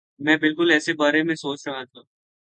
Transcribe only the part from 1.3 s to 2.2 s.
سوچ رہا تھا